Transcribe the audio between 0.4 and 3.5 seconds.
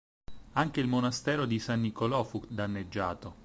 Anche il monastero di San Nicolò fu danneggiato.